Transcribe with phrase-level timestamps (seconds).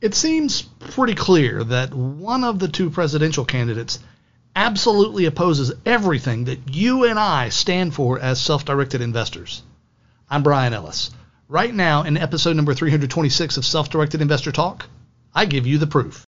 [0.00, 3.98] it seems pretty clear that one of the two presidential candidates
[4.54, 9.62] absolutely opposes everything that you and I stand for as self directed investors.
[10.28, 11.10] I'm Brian Ellis.
[11.48, 14.86] Right now, in episode number 326 of Self Directed Investor Talk,
[15.34, 16.26] I give you the proof.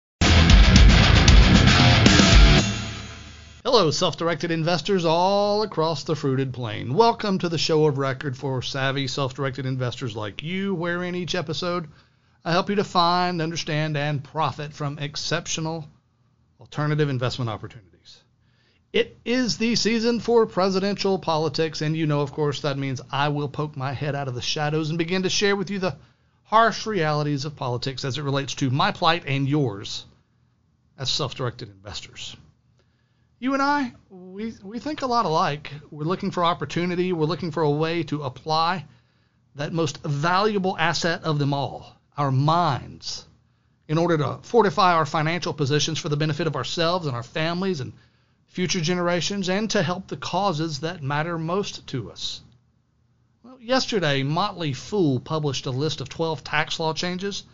[3.65, 6.95] Hello, self directed investors all across the fruited plain.
[6.95, 11.15] Welcome to the show of record for savvy self directed investors like you, where in
[11.15, 11.89] each episode
[12.45, 15.89] I help you to find, understand, and profit from exceptional
[16.61, 18.23] alternative investment opportunities.
[18.93, 23.29] It is the season for presidential politics, and you know, of course, that means I
[23.29, 25.97] will poke my head out of the shadows and begin to share with you the
[26.45, 30.07] harsh realities of politics as it relates to my plight and yours
[30.97, 32.35] as self directed investors.
[33.39, 35.71] You and I, we, we think a lot alike.
[35.91, 38.87] We're looking for opportunity, we're looking for a way to apply
[39.55, 43.25] that most valuable asset of them all, our minds,
[43.87, 47.81] in order to fortify our financial positions for the benefit of ourselves and our families
[47.81, 47.93] and
[48.49, 52.41] future generations, and to help the causes that matter most to us.
[53.45, 57.45] Well, yesterday, Motley Fool published a list of 12 tax law changes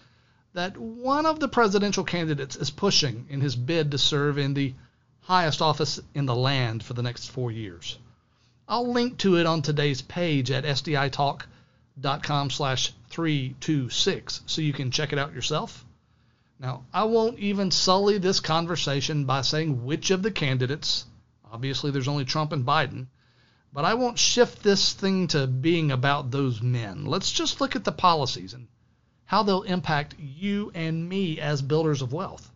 [0.55, 4.72] that one of the presidential candidates is pushing in his bid to serve in the
[5.20, 7.98] highest office in the land for the next four years.
[8.66, 11.50] I'll link to it on today's page at sditalk.com
[12.00, 15.84] slash 326 so you can check it out yourself.
[16.59, 21.05] Now, I won't even sully this conversation by saying which of the candidates,
[21.50, 23.09] obviously there's only Trump and Biden,
[23.72, 27.06] but I won't shift this thing to being about those men.
[27.06, 28.69] Let's just look at the policies and
[29.25, 32.50] how they'll impact you and me as builders of wealth.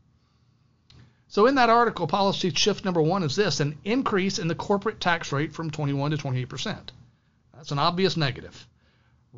[1.27, 5.01] So, in that article, policy shift number one is this an increase in the corporate
[5.01, 6.79] tax rate from 21 to 28%.
[7.55, 8.67] That's an obvious negative.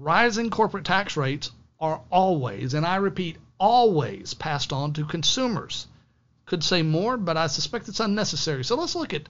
[0.03, 5.89] Rising corporate tax rates are always, and I repeat, always passed on to consumers.
[6.47, 8.65] Could say more, but I suspect it's unnecessary.
[8.65, 9.28] So let's look at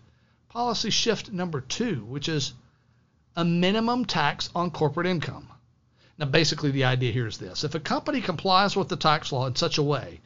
[0.48, 2.53] policy shift number two, which is
[3.35, 5.48] a minimum tax on corporate income.
[6.19, 9.48] Now, basically, the idea here is this if a company complies with the tax law
[9.48, 10.20] in such a way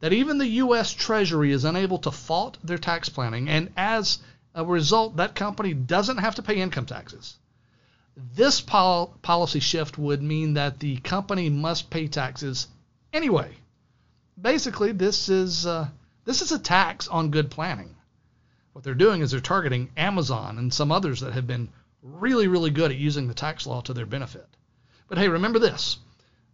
[0.00, 0.92] that even the U.S.
[0.92, 4.18] Treasury is unable to fault their tax planning, and as
[4.54, 7.38] a result, that company doesn't have to pay income taxes.
[8.34, 12.66] This pol- policy shift would mean that the company must pay taxes
[13.10, 13.56] Anyway,
[14.38, 15.88] basically this is uh,
[16.26, 17.96] this is a tax on good planning.
[18.72, 21.70] What they're doing is they're targeting Amazon and some others that have been
[22.02, 24.46] really really good at using the tax law to their benefit.
[25.08, 25.96] But hey, remember this.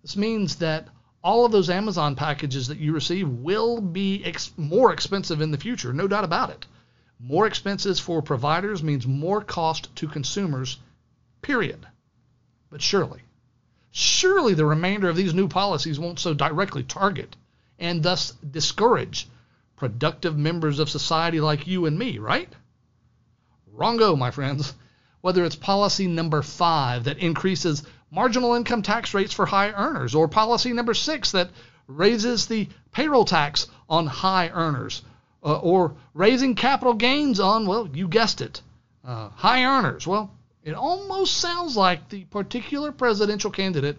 [0.02, 0.86] This means that
[1.24, 5.58] all of those Amazon packages that you receive will be ex- more expensive in the
[5.58, 6.66] future, no doubt about it.
[7.18, 10.78] More expenses for providers means more cost to consumers,
[11.44, 11.86] period.
[12.70, 13.20] But surely,
[13.92, 17.36] surely the remainder of these new policies won't so directly target
[17.78, 19.28] and thus discourage
[19.76, 22.52] productive members of society like you and me, right?
[23.76, 24.74] Wrongo, my friends.
[25.20, 30.28] Whether it's policy number five that increases marginal income tax rates for high earners, or
[30.28, 31.50] policy number six that
[31.86, 35.02] raises the payroll tax on high earners,
[35.42, 38.62] uh, or raising capital gains on, well, you guessed it,
[39.04, 40.06] uh, high earners.
[40.06, 40.30] Well,
[40.64, 43.98] it almost sounds like the particular presidential candidate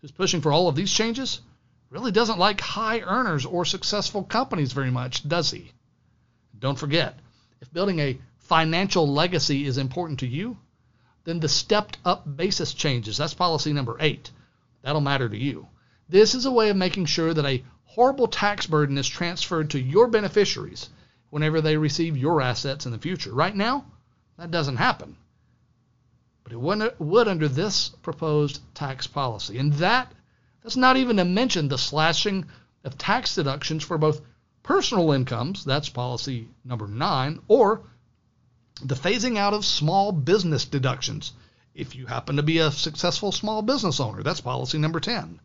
[0.00, 1.40] who's pushing for all of these changes
[1.88, 5.72] really doesn't like high earners or successful companies very much, does he?
[6.58, 7.18] Don't forget,
[7.62, 10.58] if building a financial legacy is important to you,
[11.24, 13.16] then the stepped up basis changes.
[13.16, 14.30] That's policy number eight.
[14.82, 15.66] That'll matter to you.
[16.10, 19.80] This is a way of making sure that a horrible tax burden is transferred to
[19.80, 20.90] your beneficiaries
[21.30, 23.32] whenever they receive your assets in the future.
[23.32, 23.86] Right now,
[24.36, 25.16] that doesn't happen
[26.44, 26.58] but it
[27.00, 29.58] would under this proposed tax policy.
[29.58, 30.12] And that
[30.62, 32.46] that's not even to mention the slashing
[32.84, 34.20] of tax deductions for both
[34.62, 37.82] personal incomes, that's policy number 9, or
[38.82, 41.32] the phasing out of small business deductions
[41.74, 45.40] if you happen to be a successful small business owner, that's policy number 10.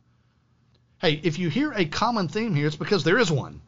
[1.00, 3.62] Hey, if you hear a common theme here, it's because there is one.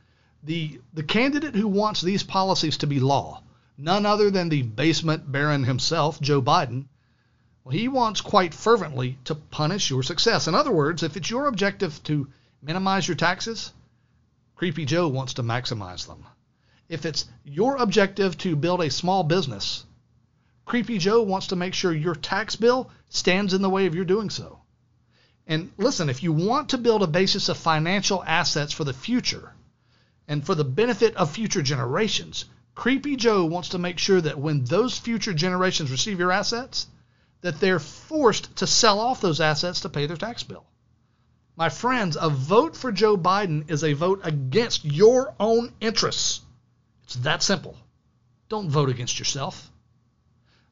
[0.44, 3.44] The the candidate who wants these policies to be law,
[3.78, 6.86] none other than the basement baron himself, Joe Biden,
[7.70, 10.48] well, he wants quite fervently to punish your success.
[10.48, 12.28] In other words, if it's your objective to
[12.64, 13.72] minimize your taxes,
[14.56, 16.26] Creepy Joe wants to maximize them.
[16.88, 19.86] If it's your objective to build a small business,
[20.66, 24.04] Creepy Joe wants to make sure your tax bill stands in the way of your
[24.04, 24.62] doing so.
[25.46, 29.54] And listen, if you want to build a basis of financial assets for the future
[30.28, 34.64] and for the benefit of future generations, Creepy Joe wants to make sure that when
[34.64, 36.88] those future generations receive your assets,
[37.42, 40.66] that they're forced to sell off those assets to pay their tax bill.
[41.56, 46.42] My friends, a vote for Joe Biden is a vote against your own interests.
[47.04, 47.76] It's that simple.
[48.50, 49.72] Don't vote against yourself.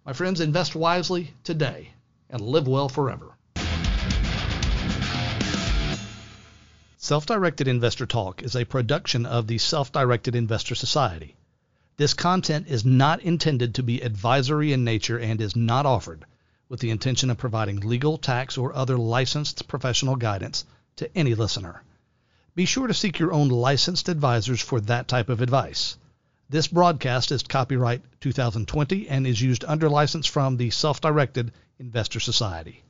[0.06, 1.92] My friends, invest wisely today
[2.30, 3.34] and live well forever.
[6.98, 11.36] Self Directed Investor Talk is a production of the Self Directed Investor Society.
[11.96, 16.26] This content is not intended to be advisory in nature and is not offered
[16.70, 20.66] with the intention of providing legal, tax, or other licensed professional guidance
[20.96, 21.84] to any listener.
[22.56, 25.98] Be sure to seek your own licensed advisors for that type of advice.
[26.50, 32.20] This broadcast is copyright 2020 and is used under license from the Self Directed Investor
[32.20, 32.84] Society.